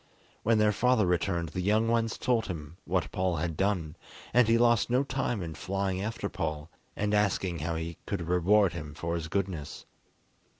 When 0.41 0.57
their 0.57 0.71
father 0.71 1.05
returned 1.05 1.49
the 1.49 1.61
young 1.61 1.87
ones 1.87 2.17
told 2.17 2.47
him 2.47 2.77
what 2.85 3.11
Paul 3.11 3.35
had 3.35 3.55
done, 3.55 3.95
and 4.33 4.47
he 4.47 4.57
lost 4.57 4.89
no 4.89 5.03
time 5.03 5.43
in 5.43 5.53
flying 5.53 6.01
after 6.01 6.27
Paul, 6.27 6.71
and 6.95 7.13
asking 7.13 7.59
how 7.59 7.75
he 7.75 7.97
could 8.07 8.27
reward 8.27 8.73
him 8.73 8.95
for 8.95 9.13
his 9.13 9.27
goodness. 9.27 9.85